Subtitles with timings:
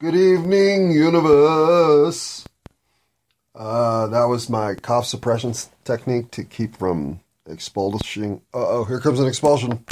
[0.00, 2.44] Good evening, universe.
[3.54, 8.40] Uh, that was my cough suppression technique to keep from expulsing.
[8.52, 9.84] Uh oh, here comes an expulsion.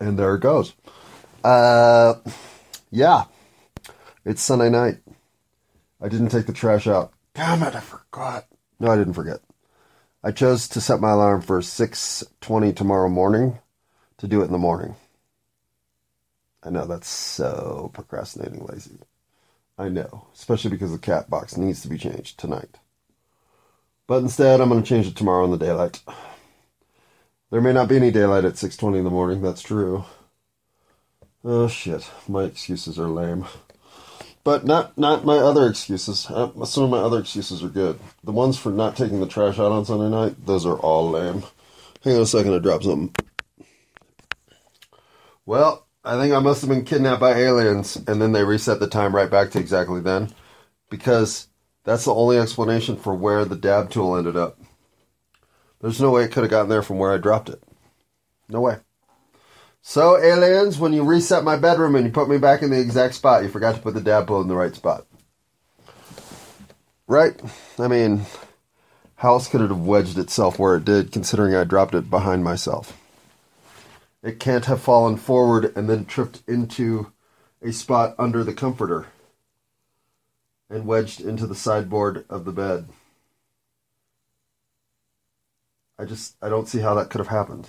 [0.00, 0.74] And there it goes.
[1.44, 2.14] Uh,
[2.90, 3.26] yeah.
[4.24, 4.98] It's Sunday night.
[6.00, 7.12] I didn't take the trash out.
[7.32, 8.48] Damn it, I forgot.
[8.80, 9.38] No, I didn't forget.
[10.24, 13.60] I chose to set my alarm for 6:20 tomorrow morning
[14.18, 14.96] to do it in the morning.
[16.62, 18.98] I know that's so procrastinating lazy.
[19.78, 22.78] I know, especially because the cat box needs to be changed tonight.
[24.06, 26.02] But instead, I'm going to change it tomorrow in the daylight.
[27.50, 30.04] There may not be any daylight at 6:20 in the morning, that's true.
[31.42, 33.46] Oh shit, my excuses are lame.
[34.44, 36.26] But not not my other excuses.
[36.30, 37.98] Uh, some of my other excuses are good.
[38.22, 41.44] The ones for not taking the trash out on Sunday night, those are all lame.
[42.04, 43.14] Hang on a second, I dropped something.
[45.44, 48.86] Well, I think I must have been kidnapped by aliens, and then they reset the
[48.86, 50.32] time right back to exactly then,
[50.88, 51.48] because
[51.84, 54.58] that's the only explanation for where the dab tool ended up.
[55.80, 57.62] There's no way it could have gotten there from where I dropped it.
[58.48, 58.78] No way.
[59.82, 63.14] So, aliens, when you reset my bedroom and you put me back in the exact
[63.14, 65.06] spot, you forgot to put the dab tool in the right spot.
[67.06, 67.40] Right?
[67.78, 68.26] I mean,
[69.16, 72.44] how else could it have wedged itself where it did, considering I dropped it behind
[72.44, 72.99] myself?
[74.22, 77.12] It can't have fallen forward and then tripped into
[77.62, 79.06] a spot under the comforter
[80.68, 82.88] and wedged into the sideboard of the bed.
[85.98, 87.68] I just, I don't see how that could have happened.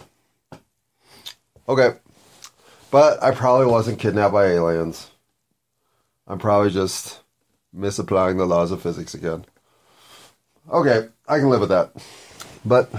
[1.68, 1.96] Okay.
[2.92, 5.12] But I probably wasn't kidnapped by aliens.
[6.28, 7.22] I'm probably just
[7.74, 9.46] misapplying the laws of physics again.
[10.72, 11.94] Okay, I can live with that.
[12.64, 12.90] But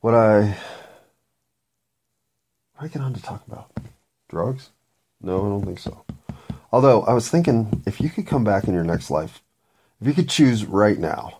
[0.00, 0.56] what I
[2.76, 3.70] what I get on to talk about?
[4.28, 4.70] Drugs?
[5.20, 6.04] No, I don't think so.
[6.72, 9.42] Although I was thinking if you could come back in your next life,
[10.00, 11.38] if you could choose right now,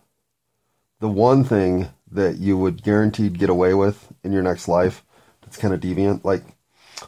[1.00, 5.04] the one thing that you would guaranteed get away with in your next life
[5.42, 6.42] that's kind of deviant, like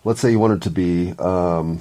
[0.05, 1.81] let's say you wanted to be um,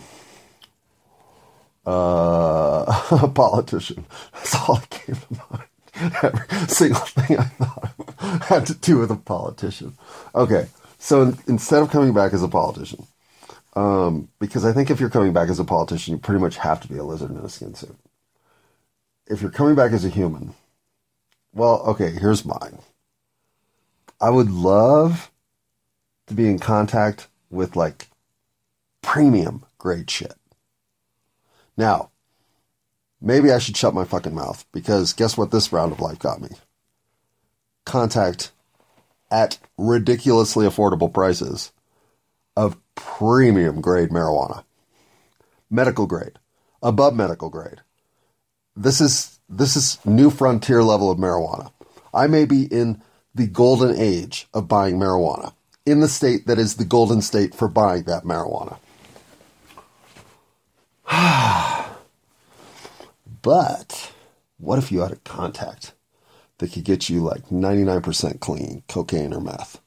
[1.86, 4.06] uh, a politician.
[4.34, 5.64] That's all that came to mind.
[6.24, 9.98] Every single thing I thought of had to do with a politician.
[10.34, 10.68] Okay,
[10.98, 13.06] so instead of coming back as a politician,
[13.76, 16.82] um, because I think if you're coming back as a politician, you pretty much have
[16.82, 17.96] to be a lizard in a skin suit.
[19.28, 20.56] If you're coming back as a human,
[21.54, 22.80] well, okay, here's mine.
[24.20, 25.32] I would love
[26.28, 28.08] to be in contact with like
[29.02, 30.34] premium grade shit.
[31.78, 32.10] Now,
[33.22, 36.42] maybe I should shut my fucking mouth because guess what this round of life got
[36.42, 36.50] me?
[37.86, 38.52] Contact
[39.30, 41.72] at ridiculously affordable prices
[42.56, 44.64] of premium grade marijuana.
[45.70, 46.40] Medical grade,
[46.82, 47.82] above medical grade.
[48.76, 51.72] This is this is new frontier level of marijuana.
[52.14, 53.02] I may be in
[53.34, 55.54] the golden age of buying marijuana
[55.86, 58.78] in the state that is the golden state for buying that marijuana.
[63.42, 64.12] but
[64.58, 65.94] what if you had a contact
[66.58, 69.80] that could get you like 99% clean cocaine or meth?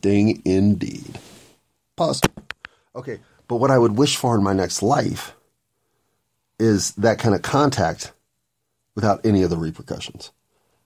[0.00, 1.18] Ding indeed.
[1.96, 2.22] Pause.
[2.96, 5.34] Okay, but what I would wish for in my next life
[6.58, 8.12] is that kind of contact
[8.94, 10.30] without any of the repercussions.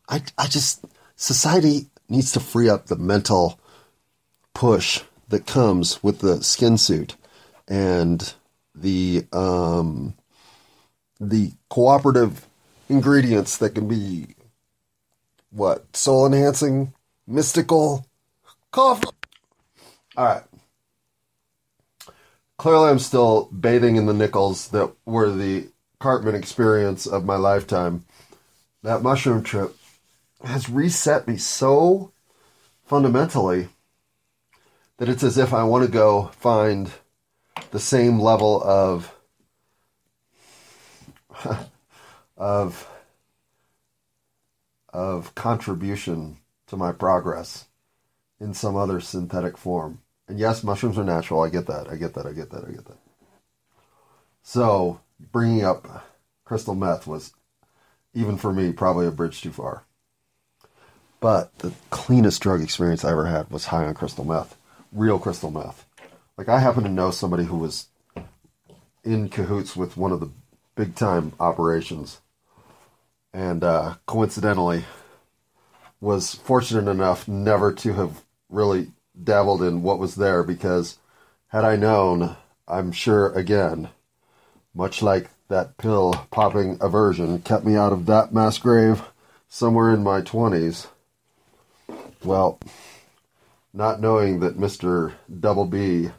[0.08, 0.84] I, I just,
[1.16, 3.58] society needs to free up the mental
[4.52, 7.16] push that comes with the skin suit
[7.66, 8.34] and
[8.74, 10.14] the um,
[11.20, 12.46] the cooperative
[12.88, 14.34] ingredients that can be
[15.50, 16.92] what soul enhancing,
[17.26, 18.06] mystical,
[18.72, 19.02] cough.
[20.16, 20.42] All right.
[22.56, 25.68] Clearly, I'm still bathing in the nickels that were the
[25.98, 28.04] Cartman experience of my lifetime.
[28.82, 29.76] That mushroom trip
[30.44, 32.12] has reset me so
[32.84, 33.68] fundamentally
[34.98, 36.90] that it's as if I want to go find
[37.70, 39.12] the same level of
[42.36, 42.88] of
[44.92, 46.38] of contribution
[46.68, 47.66] to my progress
[48.40, 50.00] in some other synthetic form.
[50.28, 51.42] And yes, mushrooms are natural.
[51.42, 51.88] I get that.
[51.88, 52.26] I get that.
[52.26, 52.64] I get that.
[52.64, 52.98] I get that.
[54.42, 55.00] So,
[55.32, 56.06] bringing up
[56.44, 57.32] crystal meth was
[58.14, 59.84] even for me probably a bridge too far.
[61.20, 64.56] But the cleanest drug experience I ever had was high on crystal meth,
[64.92, 65.86] real crystal meth.
[66.36, 67.86] Like I happen to know somebody who was
[69.02, 70.30] in cahoots with one of the
[70.74, 72.20] big time operations,
[73.34, 74.84] and uh, coincidentally
[76.00, 80.98] was fortunate enough never to have really dabbled in what was there because
[81.48, 82.36] had I known,
[82.68, 83.88] I'm sure, again,
[84.72, 89.02] much like that pill popping aversion kept me out of that mass grave
[89.48, 90.86] somewhere in my 20s.
[92.22, 92.60] Well,
[93.72, 95.12] not knowing that Mr.
[95.40, 96.10] Double B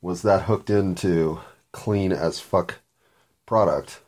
[0.00, 1.40] was that hooked into
[1.72, 2.76] clean as fuck
[3.46, 4.00] product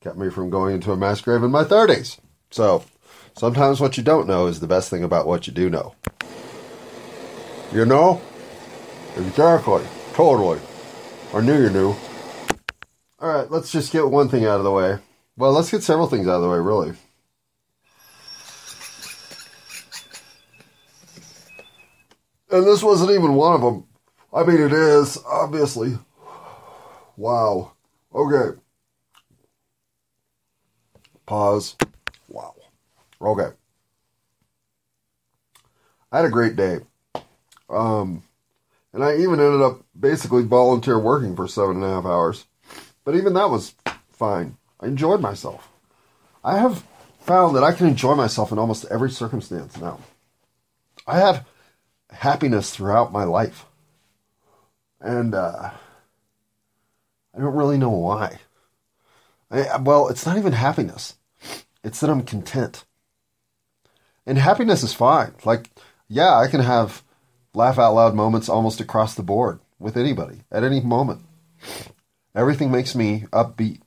[0.00, 2.18] kept me from going into a mass grave in my 30s.
[2.50, 2.84] So,
[3.36, 5.94] sometimes what you don't know is the best thing about what you do know.
[7.70, 8.22] You know?
[9.18, 9.84] Exactly.
[10.14, 10.58] Totally.
[11.34, 11.94] I knew you knew.
[13.20, 14.98] Alright, let's just get one thing out of the way.
[15.36, 16.96] Well, let's get several things out of the way, really.
[22.50, 23.84] And this wasn't even one of them.
[24.32, 25.98] I mean, it is, obviously.
[27.18, 27.72] Wow.
[28.14, 28.58] Okay.
[31.30, 31.76] Pause.
[32.28, 32.56] Wow.
[33.22, 33.54] Okay.
[36.10, 36.80] I had a great day.
[37.68, 38.24] Um,
[38.92, 42.46] and I even ended up basically volunteer working for seven and a half hours.
[43.04, 43.76] But even that was
[44.08, 44.56] fine.
[44.80, 45.68] I enjoyed myself.
[46.42, 46.84] I have
[47.20, 50.00] found that I can enjoy myself in almost every circumstance now.
[51.06, 51.46] I have
[52.10, 53.66] happiness throughout my life.
[55.00, 55.70] And uh,
[57.32, 58.40] I don't really know why.
[59.48, 61.14] I, well, it's not even happiness,
[61.82, 62.84] it's that I'm content.
[64.26, 65.34] And happiness is fine.
[65.44, 65.70] Like,
[66.08, 67.02] yeah, I can have
[67.54, 71.22] laugh out loud moments almost across the board with anybody at any moment.
[72.34, 73.80] Everything makes me upbeat.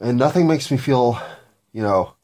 [0.00, 1.20] And nothing makes me feel,
[1.72, 2.14] you know,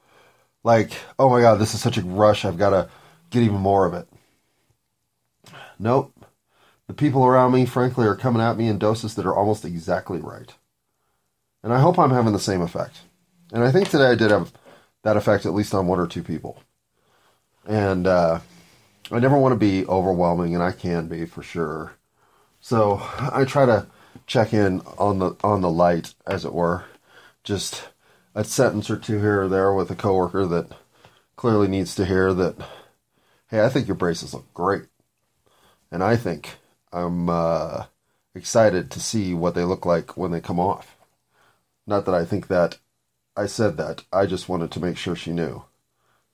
[0.65, 2.45] like, oh my God, this is such a rush.
[2.45, 2.89] I've got to
[3.31, 4.09] get even more of it.
[5.79, 6.13] Nope.
[6.87, 10.19] The people around me, frankly, are coming at me in doses that are almost exactly
[10.21, 10.55] right.
[11.63, 13.03] And I hope I'm having the same effect.
[13.53, 14.53] And I think today I did have
[15.03, 16.63] that effect at least on one or two people.
[17.67, 18.41] And uh,
[19.11, 21.95] I never want to be overwhelming, and I can be for sure.
[22.61, 23.87] So I try to
[24.27, 26.85] check in on the on the light, as it were.
[27.45, 27.89] Just
[28.35, 30.73] a sentence or two here or there with a coworker that
[31.37, 32.57] clearly needs to hear that,
[33.49, 34.85] hey, I think your braces look great.
[35.91, 36.57] And I think
[36.93, 37.85] I'm uh,
[38.35, 40.97] excited to see what they look like when they come off.
[41.87, 42.79] Not that I think that
[43.39, 44.03] I said that.
[44.13, 45.63] I just wanted to make sure she knew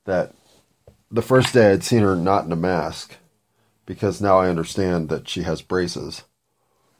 [0.06, 0.32] that
[1.10, 3.16] the first day I'd seen her not in a mask,
[3.84, 6.24] because now I understand that she has braces.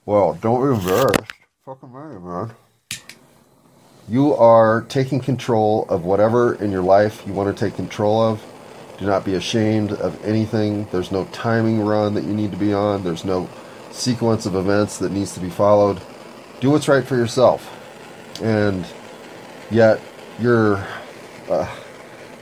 [0.05, 1.33] Well, don't embarrassed.
[1.65, 2.53] Fucking me, man.
[4.07, 8.45] You are taking control of whatever in your life you want to take control of
[8.99, 10.85] do not be ashamed of anything.
[10.93, 13.03] There's no timing run that you need to be on.
[13.03, 13.49] There's no
[13.91, 16.01] sequence of events that needs to be followed.
[16.61, 17.71] Do what's right for yourself.
[18.43, 18.87] And
[19.75, 20.01] yet,
[20.39, 20.85] you're.
[21.51, 21.69] Uh,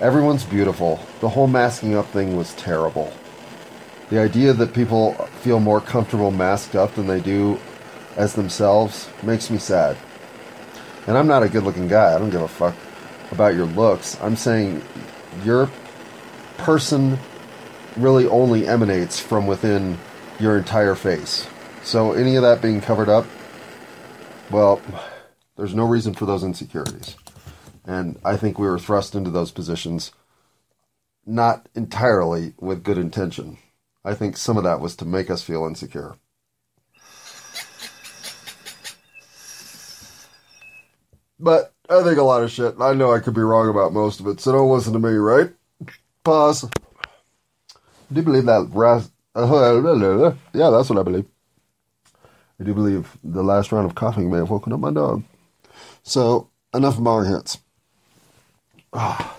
[0.00, 1.00] everyone's beautiful.
[1.20, 3.12] The whole masking up thing was terrible.
[4.11, 7.58] The idea that people feel more comfortable masked up than they do
[8.17, 9.96] as themselves makes me sad.
[11.06, 12.14] And I'm not a good looking guy.
[12.14, 12.75] I don't give a fuck
[13.32, 14.20] about your looks.
[14.20, 14.84] I'm saying
[15.44, 15.70] you're
[16.58, 17.19] person
[17.96, 19.99] really only emanates from within
[20.38, 21.49] your entire face.
[21.82, 23.26] So any of that being covered up,
[24.50, 24.81] well,
[25.56, 27.17] there's no reason for those insecurities.
[27.84, 30.12] And I think we were thrust into those positions
[31.26, 33.58] not entirely with good intention.
[34.05, 36.17] I think some of that was to make us feel insecure.
[41.39, 42.77] But I think a lot of shit.
[42.81, 45.15] I know I could be wrong about most of it, so don't listen to me,
[45.15, 45.51] right?
[46.22, 46.70] Pause.
[47.74, 48.70] I do believe that
[49.34, 51.27] uh, yeah, that's what I believe.
[52.60, 55.24] I do believe the last round of coughing may have woken up my dog.
[56.05, 57.58] So, enough of my hits.
[58.93, 59.37] Ah.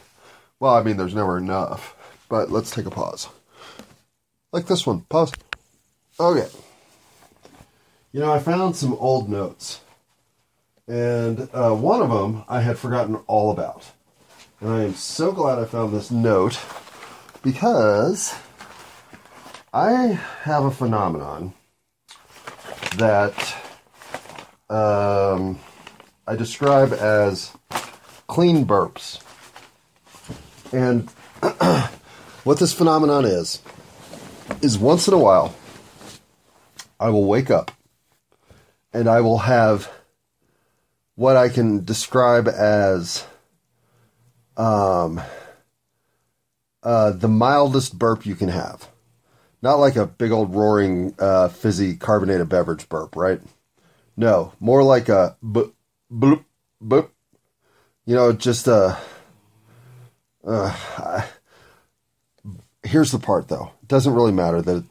[0.59, 1.95] Well, I mean, there's never enough.
[2.29, 3.29] But let's take a pause.
[4.51, 5.01] Like this one.
[5.01, 5.33] Pause.
[6.19, 6.47] Okay.
[8.11, 9.81] You know, I found some old notes.
[10.87, 13.91] And uh, one of them I had forgotten all about.
[14.61, 16.59] And I am so glad I found this note
[17.41, 18.35] because
[19.73, 21.53] I have a phenomenon
[22.97, 23.55] that
[24.69, 25.59] um,
[26.27, 27.51] I describe as
[28.27, 29.21] clean burps.
[30.73, 31.09] And
[32.43, 33.61] what this phenomenon is,
[34.61, 35.55] is once in a while,
[36.99, 37.71] I will wake up
[38.91, 39.89] and I will have
[41.15, 43.25] what I can describe as
[44.57, 45.21] um,
[46.81, 48.89] uh, the mildest burp you can have.
[49.61, 53.39] Not like a big old roaring uh, fizzy carbonated beverage burp, right?
[54.17, 55.71] No, more like a boop,
[56.11, 56.43] boop,
[56.83, 57.09] boop.
[58.05, 58.97] You know, just a.
[60.45, 61.25] Uh,
[62.83, 63.71] here's the part, though.
[63.81, 64.85] It doesn't really matter that.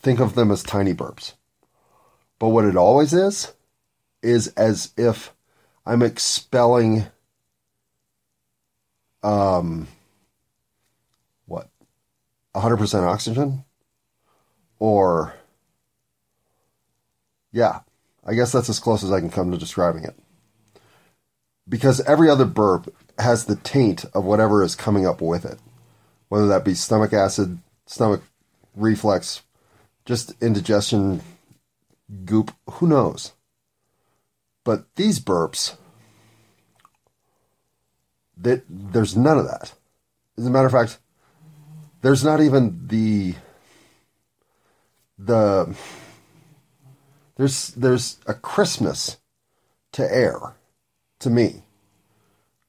[0.00, 1.32] Think of them as tiny burps.
[2.38, 3.52] But what it always is,
[4.22, 5.32] is as if
[5.86, 7.06] I'm expelling
[9.22, 9.86] um
[11.46, 11.68] what
[12.54, 13.64] 100% oxygen
[14.78, 15.34] or
[17.52, 17.80] yeah
[18.24, 20.16] i guess that's as close as i can come to describing it
[21.68, 25.58] because every other burp has the taint of whatever is coming up with it.
[26.28, 28.22] Whether that be stomach acid stomach
[28.74, 29.42] reflex
[30.04, 31.20] just indigestion
[32.24, 33.32] goop who knows?
[34.64, 35.76] But these burps
[38.36, 39.74] that there's none of that.
[40.38, 40.98] As a matter of fact
[42.00, 43.34] there's not even the
[45.18, 45.76] the
[47.36, 49.18] there's there's a crispness
[49.92, 50.56] to air
[51.20, 51.62] to me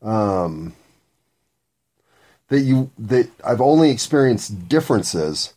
[0.03, 0.73] um
[2.49, 5.53] that you that I've only experienced differences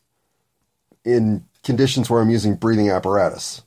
[1.05, 3.63] in conditions where I'm using breathing apparatus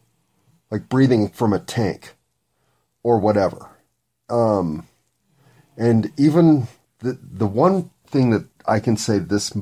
[0.71, 2.15] like breathing from a tank
[3.03, 3.69] or whatever
[4.29, 4.88] um
[5.77, 6.67] and even
[7.00, 9.55] the the one thing that I can say this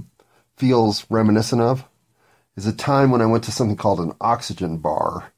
[0.56, 1.86] feels reminiscent of
[2.56, 5.32] is a time when I went to something called an oxygen bar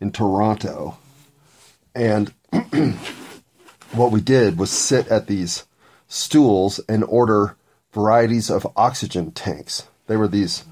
[0.00, 0.96] in Toronto.
[1.94, 2.32] And
[3.92, 5.64] what we did was sit at these
[6.08, 7.56] stools and order
[7.92, 9.86] varieties of oxygen tanks.
[10.06, 10.64] They were these,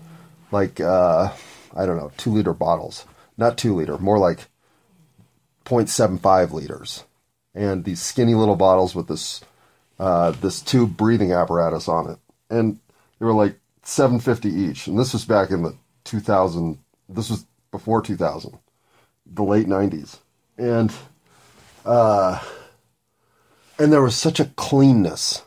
[0.50, 1.32] like, uh,
[1.74, 3.04] I don't know, two liter bottles.
[3.36, 4.48] Not two liter, more like
[5.64, 7.04] 0.75 liters.
[7.54, 9.40] And these skinny little bottles with this,
[9.98, 12.18] uh, this tube breathing apparatus on it.
[12.48, 12.78] And
[13.18, 14.86] they were like 750 each.
[14.86, 15.74] And this was back in the
[16.04, 16.78] 2000.
[17.08, 18.58] This was before 2000,
[19.26, 20.18] the late 90s,
[20.58, 20.92] and
[21.84, 22.42] uh,
[23.80, 25.42] and there was such a cleanness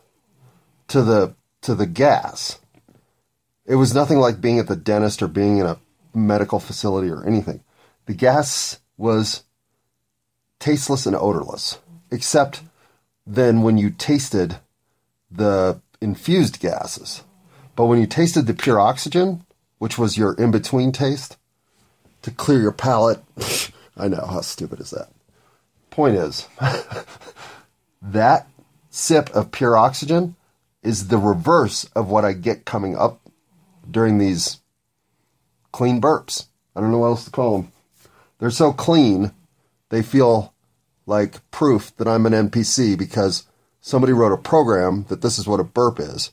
[0.88, 2.60] to the to the gas.
[3.66, 5.78] It was nothing like being at the dentist or being in a
[6.14, 7.64] medical facility or anything.
[8.08, 9.44] The gas was
[10.60, 11.78] tasteless and odorless,
[12.12, 12.64] except
[13.26, 14.58] then when you tasted
[15.32, 17.24] the infused gases.
[17.76, 19.46] But when you tasted the pure oxygen,
[19.78, 21.38] which was your in between taste
[22.24, 23.22] to clear your palate.
[23.98, 25.10] I know, how stupid is that?
[25.92, 26.48] Point is,
[28.04, 28.48] that
[28.90, 30.36] sip of pure oxygen
[30.82, 33.22] is the reverse of what I get coming up
[33.90, 34.60] during these
[35.72, 36.48] clean burps.
[36.76, 37.72] I don't know what else to call them.
[38.40, 39.32] They're so clean,
[39.90, 40.54] they feel
[41.06, 43.44] like proof that I'm an NPC because
[43.80, 46.32] somebody wrote a program that this is what a burp is.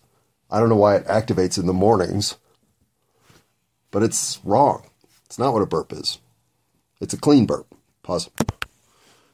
[0.50, 2.36] I don't know why it activates in the mornings
[3.90, 4.84] but it's wrong.
[5.26, 6.18] It's not what a burp is.
[7.00, 7.66] It's a clean burp.
[8.02, 8.30] Pause.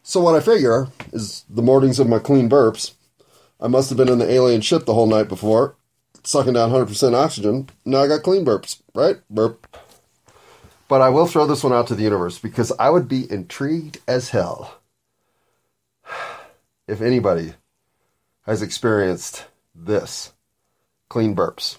[0.08, 2.94] So what I figure is the mornings of my clean burps,
[3.60, 5.74] I must have been in the alien ship the whole night before,
[6.22, 7.68] sucking down 100% oxygen.
[7.84, 9.16] Now I got clean burps, right?
[9.28, 9.66] Burp.
[10.86, 13.98] But I will throw this one out to the universe because I would be intrigued
[14.06, 14.78] as hell
[16.86, 17.54] if anybody
[18.42, 20.32] has experienced this
[21.08, 21.78] clean burps.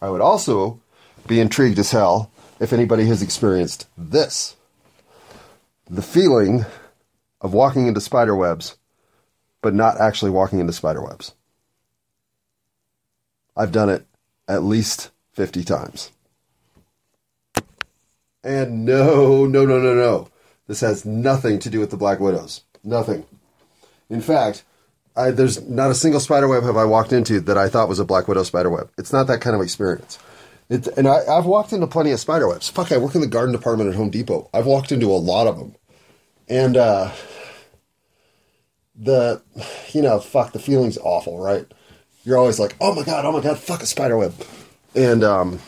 [0.00, 0.80] I would also
[1.26, 4.54] be intrigued as hell if anybody has experienced this
[5.90, 6.64] the feeling
[7.40, 8.76] of walking into spider webs,
[9.62, 11.34] but not actually walking into spider webs.
[13.56, 14.06] I've done it
[14.46, 16.10] at least 50 times.
[18.44, 20.28] And no, no, no, no, no.
[20.68, 22.62] This has nothing to do with the Black Widows.
[22.84, 23.26] Nothing.
[24.08, 24.64] In fact,
[25.16, 27.98] I, there's not a single spider web have I walked into that I thought was
[27.98, 28.90] a Black Widow spider web.
[28.96, 30.18] It's not that kind of experience.
[30.70, 32.68] It's, and I, have walked into plenty of spider webs.
[32.68, 34.48] Fuck, I work in the garden department at Home Depot.
[34.54, 35.74] I've walked into a lot of them,
[36.48, 37.12] and uh,
[38.96, 39.42] the
[39.92, 41.66] you know, fuck, the feeling's awful, right?
[42.24, 44.34] You're always like, oh my god, oh my god, fuck a spider web,
[44.94, 45.60] and um,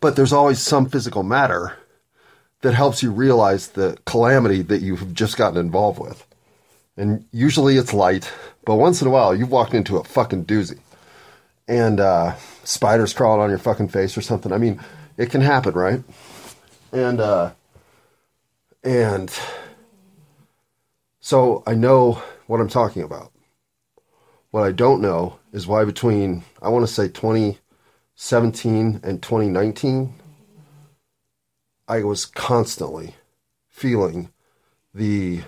[0.00, 1.76] but there's always some physical matter
[2.62, 6.24] that helps you realize the calamity that you've just gotten involved with,
[6.96, 8.32] and usually it's light,
[8.64, 10.78] but once in a while you've walked into a fucking doozy
[11.68, 14.52] and uh, spiders crawling on your fucking face or something.
[14.52, 14.80] I mean,
[15.16, 16.02] it can happen, right?
[16.92, 17.52] And uh,
[18.86, 19.36] and
[21.18, 23.32] so I know what I'm talking about.
[24.52, 30.14] What I don't know is why between I want to say 2017 and 2019,
[31.88, 33.16] I was constantly
[33.68, 34.30] feeling
[34.94, 35.40] the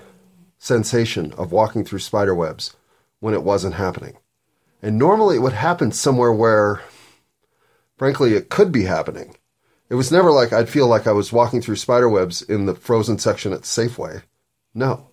[0.58, 2.76] sensation of walking through spider webs
[3.20, 4.16] when it wasn't happening.
[4.82, 6.82] And normally it would happen somewhere where,
[7.96, 9.37] frankly, it could be happening.
[9.90, 12.74] It was never like I'd feel like I was walking through spider webs in the
[12.74, 14.22] frozen section at Safeway.
[14.74, 15.08] No.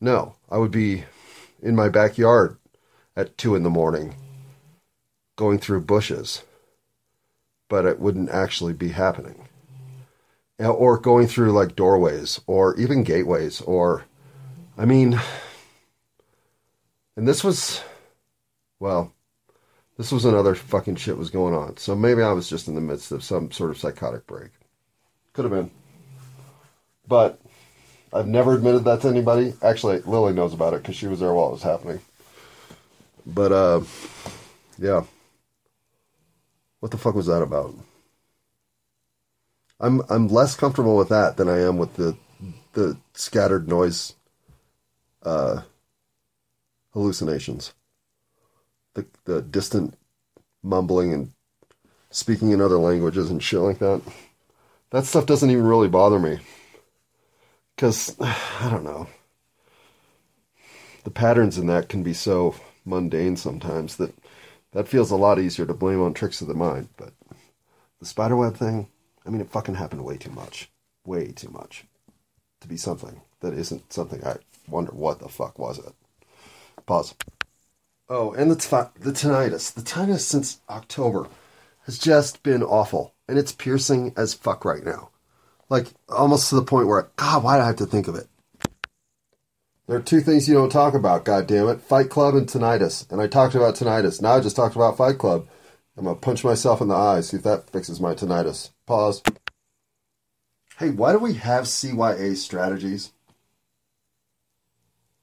[0.00, 0.36] No.
[0.50, 1.04] I would be
[1.62, 2.58] in my backyard
[3.16, 4.16] at two in the morning
[5.36, 6.42] going through bushes.
[7.68, 9.48] But it wouldn't actually be happening.
[10.58, 14.04] or going through like doorways or even gateways or
[14.76, 15.18] I mean
[17.16, 17.80] and this was
[18.78, 19.12] well
[19.96, 21.76] this was another fucking shit was going on.
[21.76, 24.50] So maybe I was just in the midst of some sort of psychotic break.
[25.32, 25.70] Could have been.
[27.06, 27.40] But
[28.12, 29.54] I've never admitted that to anybody.
[29.62, 32.00] Actually, Lily knows about it because she was there while it was happening.
[33.26, 33.80] But uh
[34.78, 35.04] yeah.
[36.80, 37.74] What the fuck was that about?
[39.80, 42.16] I'm I'm less comfortable with that than I am with the
[42.74, 44.14] the scattered noise
[45.22, 45.62] uh,
[46.92, 47.72] hallucinations.
[48.94, 49.94] The the distant
[50.62, 51.32] mumbling and
[52.10, 54.02] speaking in other languages and shit like that.
[54.90, 56.38] That stuff doesn't even really bother me.
[57.76, 59.08] Cuz I don't know.
[61.04, 64.14] The patterns in that can be so mundane sometimes that
[64.72, 67.12] that feels a lot easier to blame on tricks of the mind, but
[68.00, 68.88] the spiderweb thing
[69.26, 70.70] I mean, it fucking happened way too much.
[71.06, 71.84] Way too much.
[72.60, 74.36] To be something that isn't something I
[74.68, 75.94] wonder what the fuck was it.
[76.86, 77.14] Pause.
[78.08, 79.72] Oh, and the, t- the tinnitus.
[79.72, 81.28] The tinnitus since October
[81.86, 83.14] has just been awful.
[83.28, 85.10] And it's piercing as fuck right now.
[85.70, 88.28] Like, almost to the point where, God, why do I have to think of it?
[89.86, 91.80] There are two things you don't talk about, God damn it.
[91.80, 93.10] Fight Club and tinnitus.
[93.10, 94.20] And I talked about tinnitus.
[94.20, 95.46] Now I just talked about Fight Club.
[95.96, 98.70] I'm gonna punch myself in the eye, see if that fixes my tinnitus.
[98.86, 99.22] Pause.
[100.78, 103.12] Hey, why do we have CYA strategies?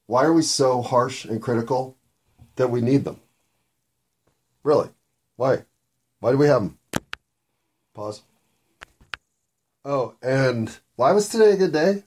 [0.05, 1.97] Why are we so harsh and critical
[2.55, 3.19] that we need them?
[4.63, 4.89] Really?
[5.35, 5.65] Why?
[6.19, 6.77] Why do we have them?
[7.93, 8.21] Pause.
[9.83, 12.03] Oh, and why was today a good day?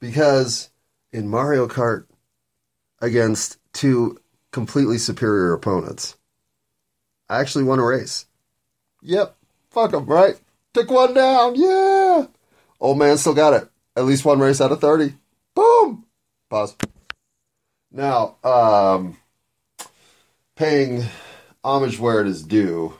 [0.00, 0.70] Because
[1.12, 2.06] in Mario Kart
[3.00, 4.20] against two
[4.52, 6.16] completely superior opponents,
[7.28, 8.26] I actually won a race.
[9.02, 9.36] Yep,
[9.70, 10.38] fuck them, right?
[10.72, 12.26] Took one down, yeah.
[12.80, 13.68] Old man still got it.
[13.96, 15.14] At least one race out of 30.
[15.54, 16.04] Boom!
[16.50, 16.76] Pause.
[17.96, 19.18] Now, um,
[20.56, 21.04] paying
[21.62, 22.94] homage where it is due,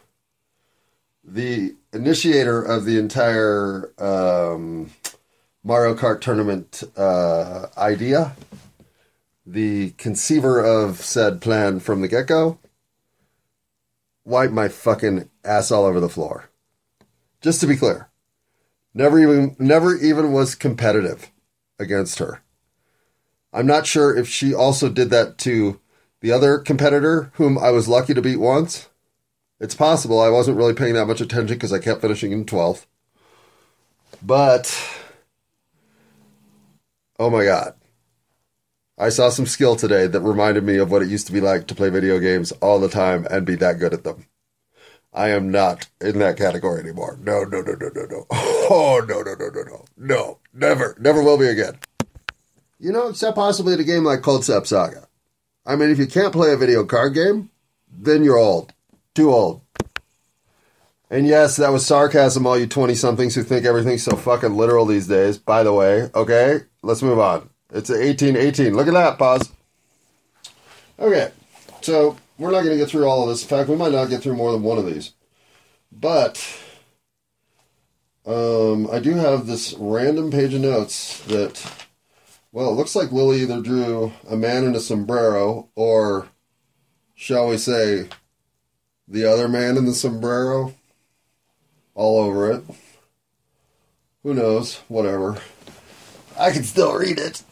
[1.25, 4.93] the initiator of the entire um,
[5.65, 8.37] Mario Kart tournament uh, idea,
[9.45, 12.61] the conceiver of said plan from the get go,
[14.25, 16.51] wipe my fucking ass all over the floor.
[17.41, 18.11] Just to be clear,
[18.95, 21.33] never even never even was competitive
[21.81, 22.44] against her.
[23.55, 25.81] I'm not sure if she also did that to
[26.21, 28.89] the other competitor whom I was lucky to beat once.
[29.61, 30.21] It's possible.
[30.21, 32.87] I wasn't really paying that much attention because I kept finishing in 12th.
[34.21, 34.77] But
[37.21, 37.75] oh my god.
[38.99, 41.69] I saw some skill today that reminded me of what it used to be like
[41.69, 44.27] to play video games all the time and be that good at them.
[45.13, 47.19] I am not in that category anymore.
[47.23, 48.27] No, no, no, no, no, no.
[48.67, 49.85] Oh, no, no, no, no, no.
[49.97, 51.79] No, never, never will be again.
[52.85, 55.09] You know, except possibly in a game like Step Saga.
[55.65, 57.49] I mean, if you can't play a video card game,
[57.91, 58.75] then you're old.
[59.15, 59.63] Too old.
[61.09, 64.85] And yes, that was sarcasm, all you 20 somethings who think everything's so fucking literal
[64.85, 66.11] these days, by the way.
[66.15, 67.49] Okay, let's move on.
[67.73, 68.75] It's 1818.
[68.75, 69.17] Look at that.
[69.17, 69.51] Pause.
[70.99, 71.33] Okay.
[71.81, 73.45] So we're not going to get through all of this.
[73.45, 75.13] In fact, we might not get through more than one of these.
[75.91, 76.37] But
[78.27, 81.84] um, I do have this random page of notes that,
[82.55, 86.29] well, it looks like Lily either drew a man in a sombrero or,
[87.17, 88.09] shall we say,
[89.09, 90.73] the other man in the sombrero
[91.97, 92.63] all over it.
[94.23, 94.77] Who knows?
[94.87, 95.37] Whatever.
[96.39, 97.43] I can still read it,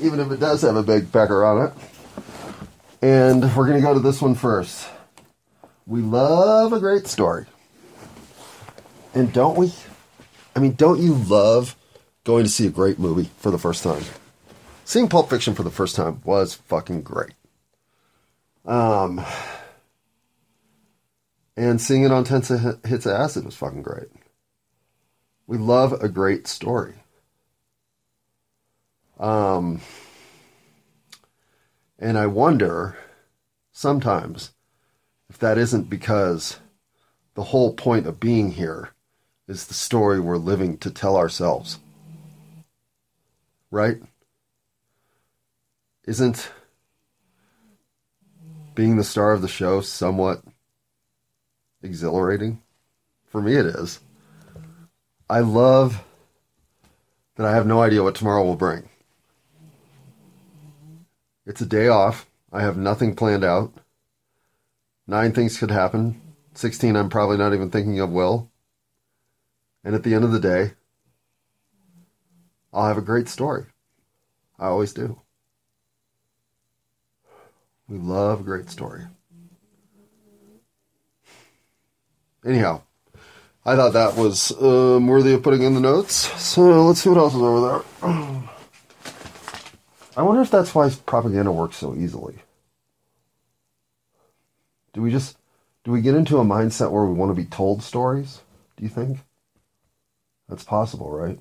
[0.00, 1.72] even if it does have a big pecker on it.
[3.02, 4.88] And we're going to go to this one first.
[5.88, 7.46] We love a great story.
[9.12, 9.74] And don't we?
[10.54, 11.74] I mean, don't you love
[12.22, 14.04] going to see a great movie for the first time?
[14.84, 17.34] Seeing Pulp Fiction for the first time was fucking great.
[18.64, 19.24] Um,
[21.56, 24.08] and seeing it on Tense Hits Acid was fucking great.
[25.46, 26.94] We love a great story.
[29.18, 29.80] Um,
[31.98, 32.96] and I wonder
[33.70, 34.50] sometimes
[35.30, 36.58] if that isn't because
[37.34, 38.90] the whole point of being here
[39.46, 41.78] is the story we're living to tell ourselves.
[43.70, 44.02] Right?
[46.04, 46.50] Isn't
[48.74, 50.42] being the star of the show somewhat
[51.82, 52.60] exhilarating?
[53.26, 54.00] For me, it is.
[55.30, 56.02] I love
[57.36, 58.88] that I have no idea what tomorrow will bring.
[61.46, 62.26] It's a day off.
[62.52, 63.72] I have nothing planned out.
[65.06, 66.20] Nine things could happen.
[66.54, 68.50] 16 I'm probably not even thinking of will.
[69.84, 70.72] And at the end of the day,
[72.72, 73.66] I'll have a great story.
[74.58, 75.21] I always do.
[77.88, 79.02] We love a great story.
[82.44, 82.82] Anyhow,
[83.64, 86.14] I thought that was um, worthy of putting in the notes.
[86.42, 88.10] So let's see what else is over there.
[90.16, 92.34] I wonder if that's why propaganda works so easily.
[94.92, 95.38] Do we just
[95.84, 98.40] do we get into a mindset where we want to be told stories?
[98.76, 99.18] Do you think?
[100.48, 101.38] That's possible, right?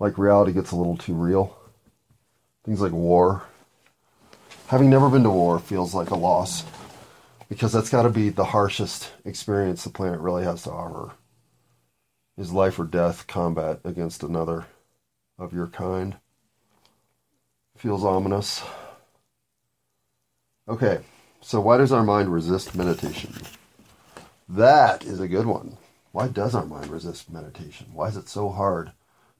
[0.00, 1.56] Like reality gets a little too real.
[2.64, 3.44] Things like war.
[4.68, 6.62] Having never been to war feels like a loss
[7.48, 11.14] because that's got to be the harshest experience the planet really has to offer.
[12.36, 14.66] Is life or death combat against another
[15.38, 16.16] of your kind.
[17.78, 18.62] Feels ominous.
[20.68, 21.00] Okay,
[21.40, 23.32] so why does our mind resist meditation?
[24.50, 25.78] That is a good one.
[26.12, 27.86] Why does our mind resist meditation?
[27.94, 28.92] Why is it so hard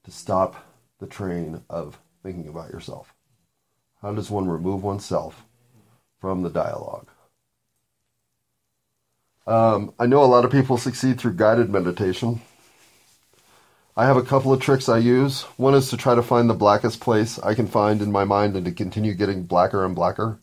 [0.04, 0.56] to stop
[1.00, 3.12] the train of thinking about yourself?
[4.02, 5.44] How does one remove oneself
[6.20, 7.08] from the dialogue?
[9.46, 12.40] Um, I know a lot of people succeed through guided meditation.
[13.96, 15.42] I have a couple of tricks I use.
[15.56, 18.54] One is to try to find the blackest place I can find in my mind
[18.54, 20.38] and to continue getting blacker and blacker.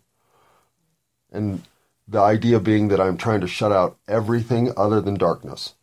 [1.32, 1.62] And
[2.08, 5.76] the idea being that I'm trying to shut out everything other than darkness.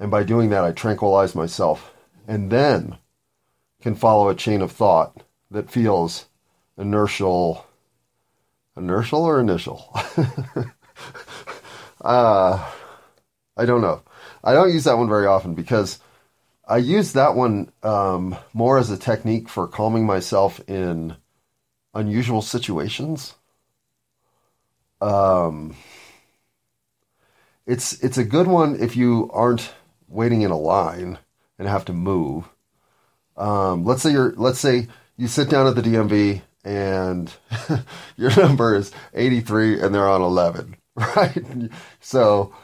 [0.00, 1.94] And by doing that, I tranquilize myself
[2.26, 2.98] and then
[3.80, 6.26] can follow a chain of thought that feels
[6.78, 7.66] inertial.
[8.76, 9.88] Inertial or initial?
[12.00, 12.72] uh,
[13.56, 14.02] I don't know.
[14.42, 16.00] I don't use that one very often because
[16.66, 21.16] I use that one um, more as a technique for calming myself in
[21.94, 23.34] unusual situations.
[25.00, 25.76] Um,
[27.66, 29.72] it's it's a good one if you aren't
[30.08, 31.18] waiting in a line
[31.58, 32.48] and have to move.
[33.36, 37.32] Um, let's say you're let's say you sit down at the DMV and
[38.16, 41.70] your number is 83 and they're on 11, right?
[42.00, 42.54] So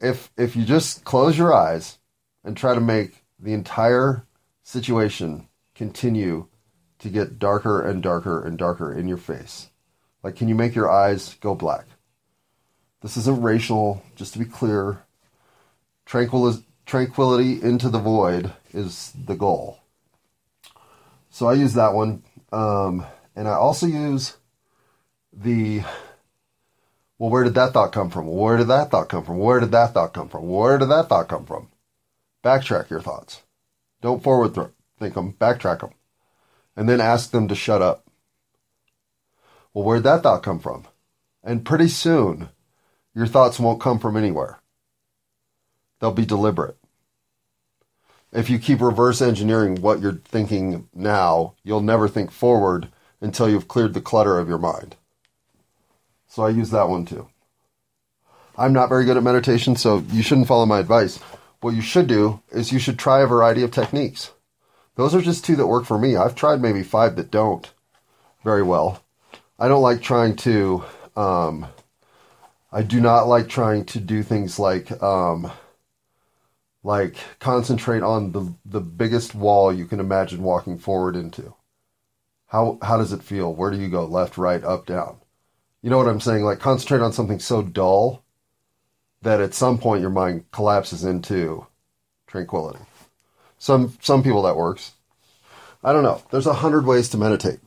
[0.00, 1.98] if if you just close your eyes
[2.42, 4.26] and try to make the entire
[4.62, 6.46] situation continue
[6.98, 9.68] to get darker and darker and darker in your face.
[10.22, 11.84] Like, can you make your eyes go black?
[13.02, 15.02] This isn't racial, just to be clear.
[16.06, 19.80] Tranquil- tranquility into the void is the goal.
[21.28, 22.22] So I use that one.
[22.52, 23.04] Um,
[23.36, 24.36] and I also use
[25.32, 25.82] the
[27.18, 28.26] well, where did that thought come from?
[28.26, 29.38] Where did that thought come from?
[29.38, 30.48] Where did that thought come from?
[30.48, 31.68] Where did that thought come from?
[32.42, 33.42] Backtrack your thoughts.
[34.02, 34.68] Don't forward th-
[34.98, 35.92] think them, backtrack them.
[36.76, 38.04] And then ask them to shut up.
[39.72, 40.86] Well, where'd that thought come from?
[41.42, 42.48] And pretty soon,
[43.14, 44.60] your thoughts won't come from anywhere.
[46.00, 46.76] They'll be deliberate.
[48.32, 52.88] If you keep reverse engineering what you're thinking now, you'll never think forward
[53.20, 54.96] until you've cleared the clutter of your mind.
[56.28, 57.28] So I use that one too.
[58.56, 61.18] I'm not very good at meditation, so you shouldn't follow my advice.
[61.60, 64.32] What you should do is you should try a variety of techniques.
[64.96, 66.16] Those are just two that work for me.
[66.16, 67.68] I've tried maybe five that don't
[68.44, 69.02] very well.
[69.58, 70.84] I don't like trying to,
[71.16, 71.66] um,
[72.70, 75.50] I do not like trying to do things like, um,
[76.82, 81.54] like concentrate on the, the biggest wall you can imagine walking forward into.
[82.54, 83.52] How, how does it feel?
[83.52, 84.04] Where do you go?
[84.04, 85.16] Left, right, up, down?
[85.82, 86.44] You know what I'm saying?
[86.44, 88.22] Like concentrate on something so dull
[89.22, 91.66] that at some point your mind collapses into
[92.28, 92.78] tranquility.
[93.58, 94.92] Some some people that works.
[95.82, 96.22] I don't know.
[96.30, 97.58] There's a hundred ways to meditate.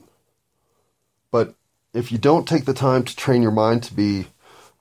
[1.31, 1.53] But
[1.93, 4.27] if you don't take the time to train your mind to be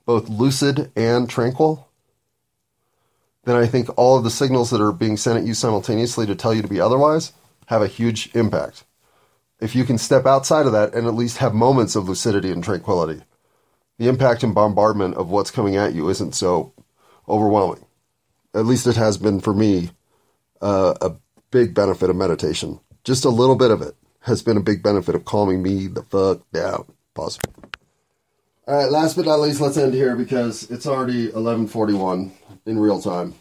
[0.05, 1.89] both lucid and tranquil,
[3.43, 6.37] then I think all of the signals that are being sent at you simultaneously to
[6.37, 7.33] tell you to be otherwise
[7.67, 8.85] have a huge impact.
[9.61, 12.63] If you can step outside of that and at least have moments of lucidity and
[12.63, 13.23] tranquility,
[13.99, 16.73] the impact and bombardment of what's coming at you isn't so
[17.29, 17.85] overwhelming.
[18.55, 19.91] At least it has been for me
[20.61, 21.13] uh, a
[21.51, 22.81] big benefit of meditation.
[23.05, 26.03] Just a little bit of it has been a big benefit of calming me the
[26.03, 26.85] fuck down.
[27.15, 27.55] Possible.
[28.69, 32.33] All right, last but not least, let's end here because it's already 11:41
[32.67, 33.35] in real time.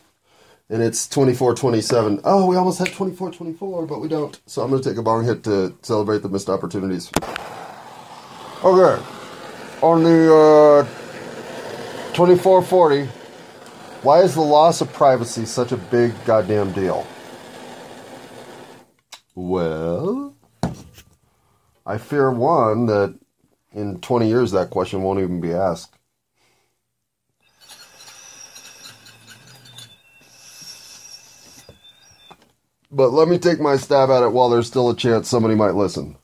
[0.69, 2.21] And it's 24-27.
[2.23, 4.39] Oh, we almost had 24-24, but we don't.
[4.47, 7.11] So I'm going to take a bong hit to celebrate the missed opportunities.
[8.63, 9.03] Okay
[9.85, 10.83] on the uh,
[12.13, 13.05] 2440,
[14.01, 17.05] why is the loss of privacy such a big goddamn deal?
[19.35, 20.35] Well,
[21.85, 23.17] I fear one that
[23.73, 25.94] in 20 years that question won't even be asked.
[32.95, 35.75] But let me take my stab at it while there's still a chance somebody might
[35.75, 36.15] listen.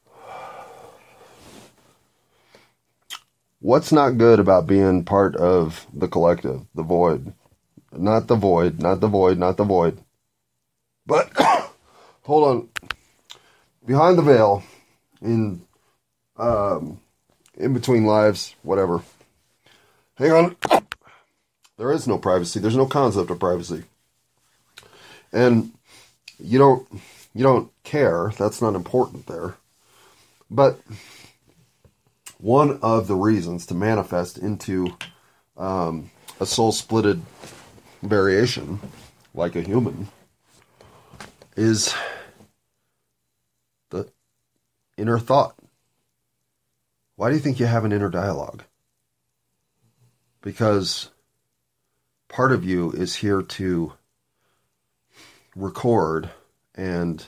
[3.60, 7.34] What's not good about being part of the collective, the void?
[7.92, 10.00] Not the void, not the void, not the void.
[11.06, 11.30] But
[12.24, 12.70] hold on.
[13.86, 14.64] Behind the veil,
[15.22, 15.64] in
[16.38, 17.02] um,
[17.58, 19.02] in between lives, whatever.
[20.16, 20.56] Hang on.
[21.78, 22.60] There is no privacy.
[22.60, 23.86] There's no concept of privacy.
[25.34, 25.72] And
[26.41, 26.88] you don't
[27.34, 28.32] you don't care.
[28.38, 29.56] That's not important there.
[30.49, 30.80] But
[32.38, 34.95] one of the reasons to manifest into
[35.58, 37.21] um, a soul splitted
[38.01, 38.80] variation,
[39.34, 40.08] like a human,
[41.56, 41.93] is
[43.91, 44.10] the
[44.97, 45.56] inner thought.
[47.15, 48.63] Why do you think you have an inner dialogue?
[50.41, 51.12] Because
[52.27, 53.93] part of you is here to
[55.56, 56.30] record
[56.76, 57.28] and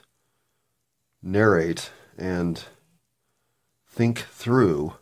[1.22, 2.64] narrate and
[3.88, 4.94] think through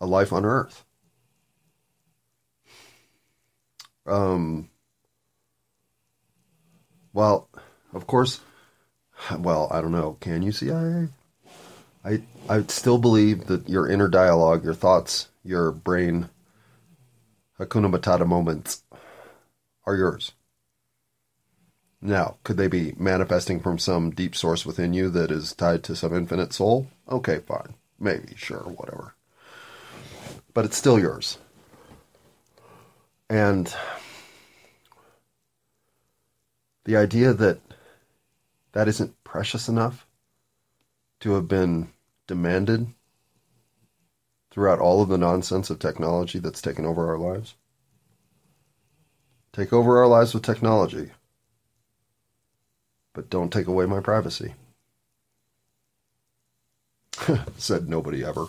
[0.00, 0.84] a life on earth.
[4.06, 4.70] Um,
[7.12, 7.48] well,
[7.92, 8.40] of course,
[9.38, 10.16] well, I don't know.
[10.20, 11.08] Can you CIA?
[12.04, 16.30] I I still believe that your inner dialogue, your thoughts, your brain,
[17.58, 18.82] Hakuna Matata moments
[19.84, 20.32] are yours.
[22.00, 25.96] Now, could they be manifesting from some deep source within you that is tied to
[25.96, 26.88] some infinite soul?
[27.08, 27.74] Okay, fine.
[27.98, 29.14] Maybe, sure, whatever.
[30.54, 31.38] But it's still yours.
[33.28, 33.74] And
[36.84, 37.60] the idea that
[38.72, 40.06] that isn't precious enough
[41.20, 41.88] to have been
[42.28, 42.86] demanded
[44.52, 47.54] throughout all of the nonsense of technology that's taken over our lives.
[49.52, 51.10] Take over our lives with technology
[53.14, 54.54] but don't take away my privacy.
[57.56, 58.46] Said nobody ever.